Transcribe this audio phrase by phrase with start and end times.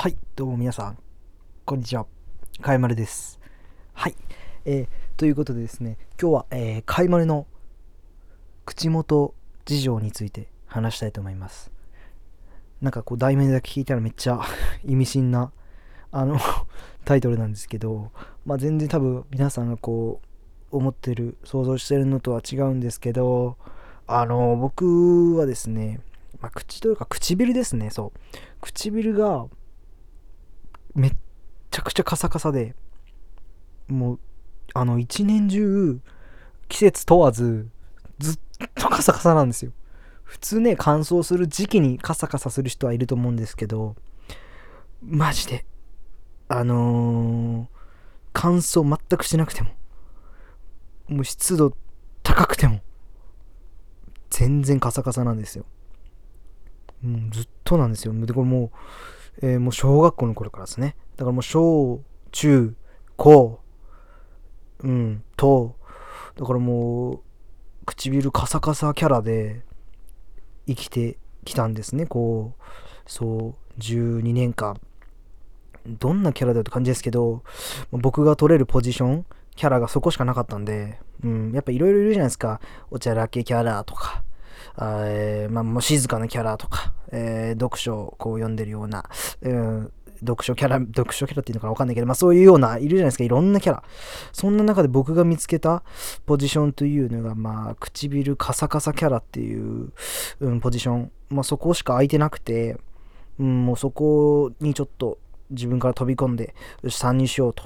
[0.00, 0.98] はい、どうも皆さん、
[1.64, 2.06] こんにちは。
[2.60, 3.40] かいまるです。
[3.94, 4.14] はい、
[4.64, 7.48] えー、ということでですね、今日は、えー、かいまるの
[8.64, 9.34] 口元
[9.64, 11.72] 事情について話したいと思います。
[12.80, 14.40] なんかこう、題名だけ聞いたらめっちゃ
[14.86, 15.50] 意味深な、
[16.12, 16.38] あの、
[17.04, 18.12] タイトルなんですけど、
[18.46, 20.20] まあ全然多分皆さんがこ
[20.70, 23.56] う、思ってる、想像してるのとは違うんですけど、
[24.06, 25.98] あの、僕はですね、
[26.40, 28.20] まあ、口というか唇ですね、そう。
[28.60, 29.48] 唇が
[30.94, 31.12] めっ
[31.70, 32.74] ちゃくちゃカサカサで
[33.88, 34.18] もう
[34.74, 36.00] あの一年中
[36.68, 37.68] 季節問わず
[38.18, 38.38] ずっ
[38.74, 39.72] とカサカサなんですよ
[40.24, 43.96] 普通ね乾燥する時期にカサカサする人はいると思うんですけど
[45.02, 45.64] マジで
[46.48, 47.78] あのー
[48.34, 49.70] 乾燥全くしなくても
[51.08, 51.74] もう湿度
[52.22, 52.80] 高くても
[54.30, 55.64] 全然カサカサなんですよ
[57.04, 58.14] うん、ずっとなんですよ。
[58.14, 58.70] で、これもう、
[59.42, 60.96] えーもう小学校の頃からですね。
[61.16, 62.74] だからもう小、中、
[63.16, 63.60] 高、
[64.80, 65.76] うん、と、
[66.36, 67.20] だからもう、
[67.86, 69.62] 唇カサカサキャラで
[70.66, 72.06] 生きてきたんですね。
[72.06, 72.62] こう、
[73.06, 74.80] そう、12年間。
[75.86, 77.42] どんなキャラだよって感じですけど、
[77.90, 82.60] 僕が取れるポジション、キャラがそこしかなかったんで、うん、やっぱいろいろいるじゃないですか。
[82.90, 84.22] おちゃらけキャラとか、
[84.80, 89.04] えーまあ、もう静かなキャラとか、えー読書をこう読んでるような、
[89.42, 93.82] うん、読書キャラ、読書キャラっていうのかなわかんないけど、まあそういうような、いるじゃないですか、いろんなキャラ。
[94.32, 95.82] そんな中で僕が見つけた
[96.26, 99.92] ポジションというのが、まあ、唇カサカサキャラっていう、
[100.40, 101.12] うん、ポジション。
[101.30, 102.78] まあそこしか空いてなくて、
[103.38, 105.18] うん、もうそこにちょっと
[105.50, 107.64] 自分から飛び込んで、よし、参入しようと、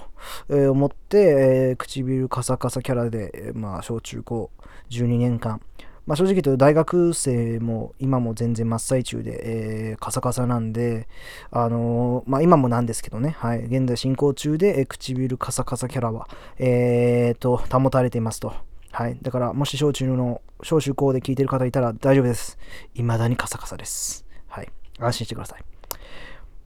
[0.51, 4.51] え思って、えー唇カサカサキャラで、えまあ小中高
[4.91, 5.61] 12年間、
[6.07, 11.07] まあ、正直言うと大学生も今も全然真っ最中で、えーカサカサなんで、
[11.51, 18.53] あのーまあ、今もなんですけどね、はい、現在進行中で、えー唇カサカサキャラは、えー、と保たれていますと。
[18.91, 22.59] はい、だからもし小中の小中高で聞いてる方いたら大丈夫です。
[22.95, 24.27] 未だにカサカサです。
[24.49, 24.69] はい、
[24.99, 25.65] 安心してください。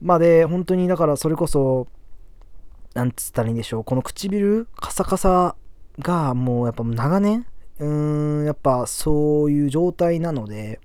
[0.01, 1.87] まあで、本当にだからそれこそ、
[2.93, 5.55] なんつったらいいんでしょう、この唇カサカサ
[5.99, 7.45] がもうやっぱ長年、
[7.79, 10.79] うーん、やっぱそういう状態なので、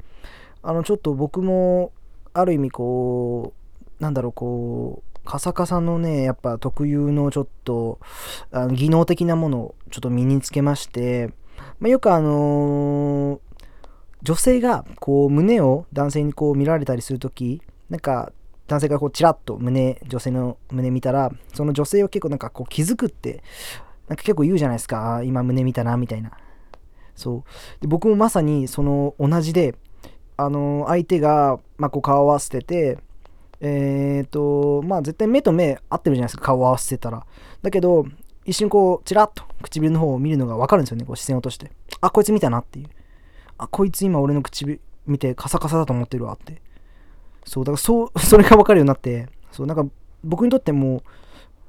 [0.63, 1.93] あの、ちょっと僕も、
[2.35, 3.53] ある意味こ
[4.01, 7.99] う、なんだろう、こう、カサカサのね、やっぱ特有のちょっと、
[8.51, 11.33] あの技能的なものをちょっと身につけまして、
[11.79, 13.53] まあ、よくあのー
[14.23, 17.61] 女性がこう胸を男性にこう見られたりするとき、
[17.91, 18.33] なんか
[18.69, 23.43] 男性がこうチラッと胸、女性の胸見たら、その女性を結構なんかこう気づくって、
[24.09, 26.31] なんか結構言うじゃないですか、今胸見たな、みたいな。
[27.22, 27.43] そう。
[27.81, 29.75] で僕もまさにその同じで、
[30.37, 32.99] あの相手が、まあ、こう顔を合わせてて、
[33.60, 37.25] えっ、と、まあ絶対目と目合ってるじゃないですか、顔を合わせてたら。
[37.62, 38.05] だけど、
[38.44, 41.71] 一瞬こう、チラッと唇の方を見るのが分かるんですよね、こう視線を落として。
[42.00, 42.88] あ、こいつ見たなっていう。
[43.59, 46.61] あ、こいつ今俺の唇見てカサカサだと思ってるわって。
[47.44, 49.87] そう、だからそう、 それが分かるようになって、そう、なんか
[50.25, 51.03] 僕にとっても、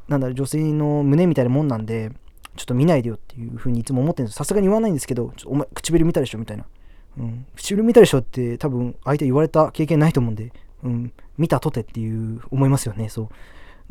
[0.07, 2.11] なんだろう、女性の胸みたいなもんなんで、
[2.55, 6.65] ちょっと見ないでよっていうふうにいつも思ってるんですさすがに言わないんですけど、ちょお前唇見たでしょみたいな。
[7.17, 10.51] うん、唇見たでしょって多分相手言われた経験ないと思うんで、
[10.83, 13.25] うん、見たとてっていう思いますよね、そう。
[13.25, 13.35] だか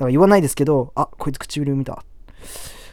[0.07, 2.05] ら言わないですけど、あ、こいつ唇見た。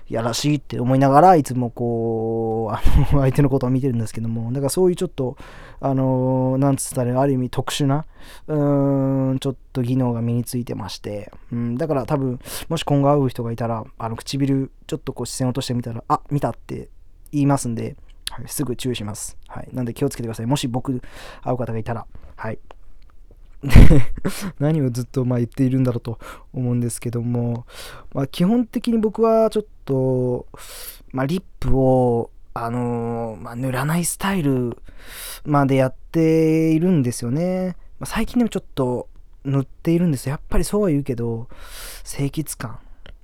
[0.10, 2.82] やらしいって思いながらいつもこう、あ
[3.14, 5.38] の、 相手のことを見てるんですけども、だからそういうちょっと、
[5.80, 8.06] あの、なんつったらある意味特殊な、
[8.48, 12.40] うーん、ちょっと技能が身についてまして、うん、だから多分、
[12.70, 16.90] もし今後会う人がいたら、あの、唇、ちょっとこう視線落としてみたら、あ、見たって
[17.32, 17.96] 言いますんで、
[18.32, 19.38] はい、すぐ注意します。
[19.48, 19.70] はい。
[19.74, 20.46] なんで気をつけてください。
[20.46, 21.02] もし僕、
[21.42, 22.06] 会う方がいたら、
[22.36, 22.60] はい。
[24.60, 26.20] 何をずっとまあ言っているんだろうと
[26.54, 27.66] 思うんですけども、
[28.14, 30.48] まあ、基本的に僕はちょっと、
[31.12, 34.78] まあ、リップを、あのーまあ、塗らないスタイル
[35.46, 37.76] までやっているんですよね。
[38.00, 39.08] まあ、最近でもちょっと
[39.44, 40.30] 塗っているんです。
[40.30, 41.48] やっぱりそうは言うけど、
[42.06, 42.80] 清潔感。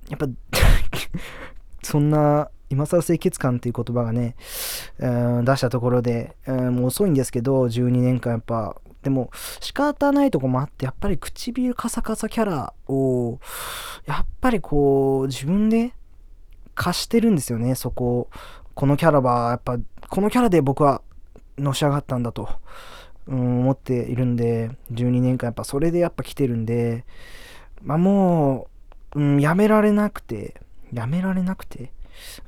[0.08, 0.26] やっぱ、
[1.82, 4.34] そんな、今更清潔感っていう言葉がね、
[4.98, 5.06] う
[5.42, 9.30] ん出したところで、うんもう遅いんですけど、12年間やっぱ、でも
[9.60, 13.38] 仕方ないとこもあって、やっぱり唇カサカサキャラを、
[14.04, 15.92] やっぱりこう、自分で
[16.74, 18.28] 貸してるんですよね、そこ。
[18.74, 19.78] このキャラは、やっぱ、
[20.10, 21.02] このキャラで僕は
[21.56, 22.48] のし上がったんだと、
[23.28, 27.04] うん、思っているんで、12年間やっぱそれでやっぱ来てるんで、
[27.84, 28.66] まあも
[29.14, 30.60] う、うん、やめられなくて、
[30.92, 31.92] やめられなくて、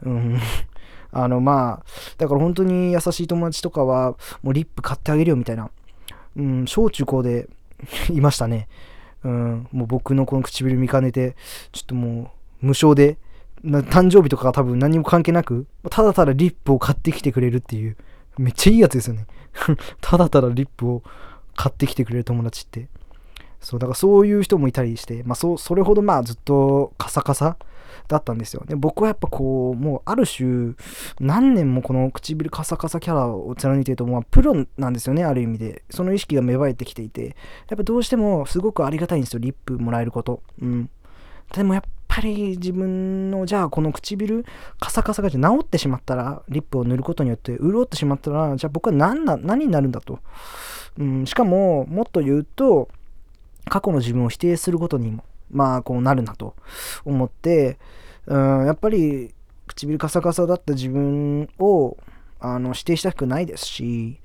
[0.03, 0.39] うん、
[1.13, 1.87] あのまあ、
[2.19, 5.71] だから本当に優しい友達とかは、もうリップ買ってあげるよみたいな、
[6.39, 7.49] うん、小中高で
[8.11, 8.69] いましたね。
[9.25, 11.37] うん、もう僕のこの唇見かねて、
[11.73, 12.31] ちょっとも
[12.63, 13.19] う無償で、
[13.65, 17.97] 誕生日とかは多分何も関係なく、ただただリップを買ってきてくれるっていう、
[18.39, 19.27] めっちゃいいやつですよね。
[20.01, 21.03] ただただリップを
[21.57, 22.89] 買ってきてくれる友達って。
[23.61, 27.57] そう、だからそういう人もいたりして、まあそ、それほどまあずっとカサカサ
[28.09, 28.63] だったんですよ。
[28.67, 30.75] で、僕はやっぱこう、もうある種、
[31.21, 35.83] 何年もこの唇カサカサキャラを貫いてると、まあ、プロなんですよね、ある意味で。
[35.91, 37.37] その意識が芽生えてきていて、
[37.69, 40.43] やっぱどうしてもすごくありがたいんですよ、リップもらえること。
[40.61, 40.91] うん。
[41.55, 44.45] でもやっぱり自分の、じゃあこの唇
[44.81, 50.19] カサカサが治ってしまったら、リップを塗ることによって潤ってしまったら、じゃあ僕は何な何になるんだと。
[50.99, 52.89] うん、しかも、もっと言うと、
[53.69, 56.55] 過去の自分を否定することにも、まあ、こうなるなと
[57.05, 57.79] 思って、
[58.27, 59.35] うん、やっぱり
[59.67, 61.97] 唇カサカサだった自分を
[62.41, 64.21] あの否定したくないですし、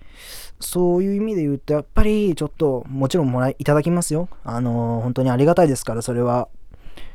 [0.59, 4.29] そういう意味で言うと、やっぱりちょっと、もちろんもらいいただきますよ。
[4.43, 6.47] あの、本当にありがたいですから、それは。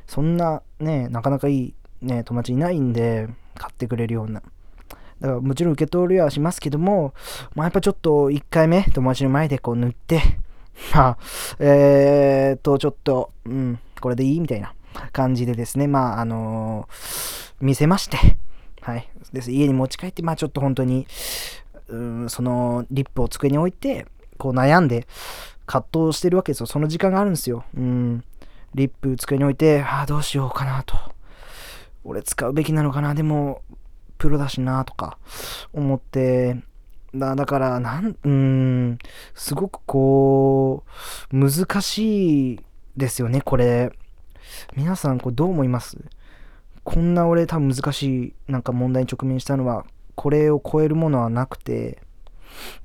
[0.06, 4.42] そんなね、なかなかいい、ね、友達いないんで、買ってくれるような。
[5.20, 7.12] だからもちろん受け取りはしますけども、
[7.54, 10.20] まあ、やっぱちょっと1回目、友達の前でこう塗って、
[10.94, 11.18] まあ、
[11.58, 14.40] えーっと、ちょっと、うん、これでいい？
[14.40, 14.74] みたいな
[15.12, 18.16] 感じでですね、まあ、あのー見せまして、
[18.82, 19.10] はい。
[19.32, 19.50] です。
[19.50, 21.08] 家に持ち帰って、まあ、ちょっと本当に、
[21.88, 24.06] うん、その、リップを机に置いて、
[24.36, 25.08] こう悩んで、
[25.66, 26.66] 葛藤してるわけですよ。
[26.66, 27.64] その時間があるんですよ。
[27.76, 28.24] うん。
[28.76, 30.96] リップ机に置いて、ああ、どうしようかなと。
[32.04, 33.62] 俺使うべきなのかな、でも、
[34.18, 35.18] プロだしな、とか、
[35.72, 36.62] 思って、
[37.12, 38.98] だだから、なん、うん、
[39.34, 40.84] すごくこ
[41.32, 42.60] う、難しい
[42.98, 43.92] ですよね、これ。
[44.76, 45.96] 皆さん、これどう思います？
[46.82, 49.86] こんな俺多分難しいなんか問題に直面したのは、
[50.16, 52.02] これを超えるものはなくて、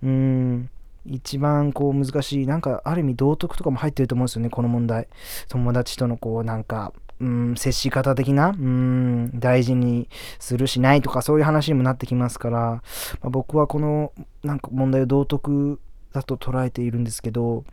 [0.04, 0.70] うーん、
[1.06, 5.08] 一番こう難しい、なんかある意味道徳とかも入ってると思うんですよね、この問題。
[5.50, 12.82] 友達とのこうなんか、うん、接し方的な、うん、大事にするしないとかそういう話にもなってきますから、ま
[13.24, 14.12] あ、僕はこの
[14.44, 15.80] なんか問題を道徳
[16.12, 17.64] だと捉えているんですけど、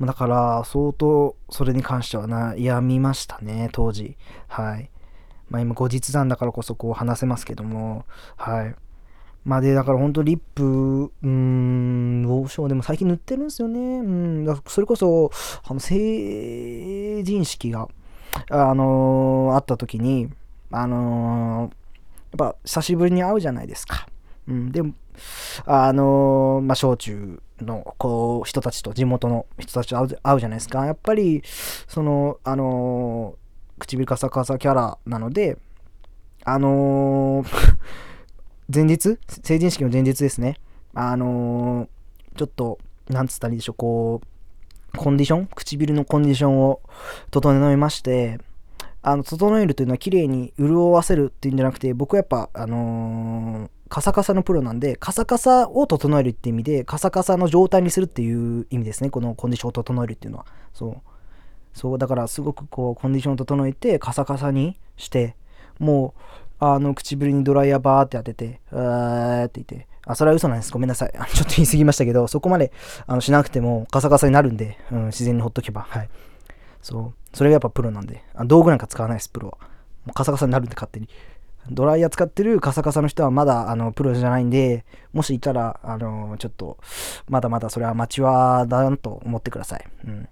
[0.00, 4.16] だから相当それに関しては悩みましたね、当時。
[4.48, 4.90] はい。
[5.50, 8.04] まあ今後日談だからこそこう話せますけども、
[8.36, 8.74] はい。
[9.44, 10.64] まあで、だから本当リップ、
[11.04, 12.68] うーん、どうしよう。
[12.68, 13.80] でも最近塗ってるんですよね。
[13.80, 15.30] うん、だそれこそ、
[15.64, 17.88] あの、成人式が、
[18.50, 20.30] あのーあった時に、
[20.70, 21.72] あのー
[22.38, 24.06] やっぱ久しぶりに会うじゃないですか。
[24.48, 24.94] うん、でも、
[25.66, 30.84] あのまあ、小中のこう人たちと地元の人たちと会う会うじゃないですか。
[30.86, 31.42] やっぱり、
[31.88, 33.36] その、あの
[33.78, 35.58] 唇カサカサキャラなので、
[36.44, 37.44] あの
[38.72, 40.58] 前日成人式の前日ですね。
[40.94, 41.88] あの
[42.36, 42.78] ちょっと、
[43.08, 44.20] なんつったらいいでしょう、こ
[44.94, 46.80] う、コンディション唇のコンディションを
[47.30, 48.38] 整えまして、
[49.02, 59.10] あの、整えるというのは綺麗に潤わせるっていうんじゃなくて、僕はやっぱ、あのーカサカサのプロなんで、カサカサを整えるって意味で、カサカサの状態にするっていう意味ですね。
[59.10, 60.46] このコンディションを整えるっていうのは。
[60.72, 60.96] そう。
[61.74, 65.36] そう、だからすごくこう、コンディションを整えて、カサカサにして、
[65.78, 66.14] も
[66.58, 70.72] う、あの、唇にドライヤーバーって当てて、うーって言って、あ、それは嘘なんです。
[70.72, 71.12] ごめんなさい。
[71.12, 72.72] ちょっと言い過ぎましたけど、そこまで
[73.06, 75.82] あのしなくてもカサカサになるんで、うん、自然にほっとけば。
[75.82, 76.08] はい。
[76.80, 77.36] そう。
[77.36, 79.58] それがやっぱプロなんで、あ道具なんか使わないです、プロは。
[80.06, 81.10] もうカサカサになるんで、勝手に。
[81.70, 86.78] ドライヤー使ってるカサカサの人はまだあのプロじゃないんで、もしいたら、あのちょっと、
[87.28, 89.84] まだまだそれは待ちはだなと思ってください。
[90.06, 90.28] うん。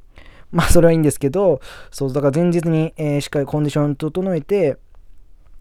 [0.53, 1.61] まあ、それはいいんですけど、
[1.91, 4.79] そう、だから前日に、えーしっかりコンディション整えて、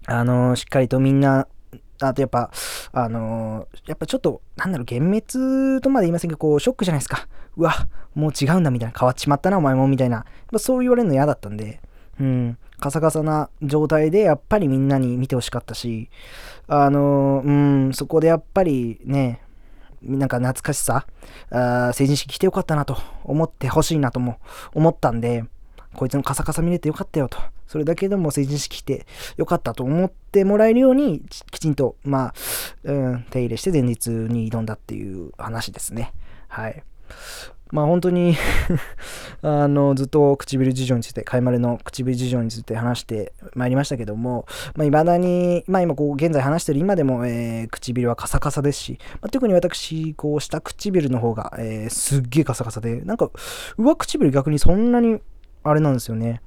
[0.07, 1.47] あのしっかりとみんな、
[2.01, 2.49] あとやっぱ、
[2.91, 7.27] あのやっぱちょっと、なんだろう、幻滅とまで言いませんけど、こう、ショックじゃないですか。
[7.57, 7.73] うわ、
[8.15, 10.17] もう違うんだみたいな、変わっちまったな、お前も、みたいな。
[10.17, 10.23] や
[10.55, 11.81] っそう言われるの嫌だったんで、
[12.19, 16.09] うん、カサカサな状態で、やっぱりみんなに見てほしかったし、
[16.67, 19.41] あのうん、そこでやっぱりね、
[20.01, 21.05] なんか懐かしさ、
[21.51, 24.39] あ成人式来てよかったなと思ってほしいなとも
[24.73, 25.43] 思ったんで、
[25.93, 27.37] こいつのカサカサ見れてよかったよと。
[27.67, 29.05] それだけでも成人式来て
[29.37, 31.21] よかったと思ってもらえるように、
[31.51, 32.33] きちんと、まあ、
[32.83, 36.13] うん、手入れして前日に挑んだっていう話ですね。
[36.47, 36.83] はい。
[37.71, 38.35] まあ本当に
[39.41, 44.45] あの、ずっと唇事情について、かいまるの唇事情について話してまいりましたけども、
[44.75, 53.29] まあ未だに、まあ今こう現在話してる今でも、えー唇はカサカサですし、まあ、特に私、こう下唇の方が、えーすっげえカサカサで、なんか
[53.77, 55.19] 上唇逆にそんなに
[55.63, 56.41] あれなんですよね。